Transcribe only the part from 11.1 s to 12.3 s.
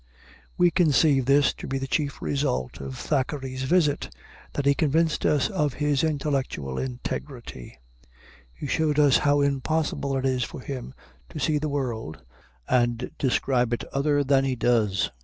to see the world